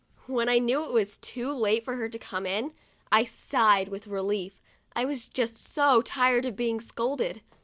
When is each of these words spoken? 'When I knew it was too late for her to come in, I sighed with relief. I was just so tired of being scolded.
'When 0.25 0.49
I 0.49 0.57
knew 0.57 0.83
it 0.83 0.91
was 0.93 1.17
too 1.17 1.51
late 1.53 1.85
for 1.85 1.95
her 1.97 2.09
to 2.09 2.17
come 2.17 2.47
in, 2.47 2.73
I 3.11 3.23
sighed 3.23 3.89
with 3.89 4.07
relief. 4.07 4.59
I 4.95 5.05
was 5.05 5.27
just 5.27 5.57
so 5.57 6.01
tired 6.01 6.47
of 6.47 6.55
being 6.55 6.81
scolded. 6.81 7.41